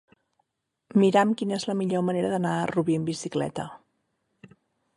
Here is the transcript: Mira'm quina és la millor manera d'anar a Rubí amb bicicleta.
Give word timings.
Mira'm 1.01 1.33
quina 1.41 1.59
és 1.59 1.67
la 1.71 1.75
millor 1.81 2.03
manera 2.07 2.31
d'anar 2.31 2.53
a 2.61 2.65
Rubí 2.73 2.95
amb 3.01 3.11
bicicleta. 3.13 3.69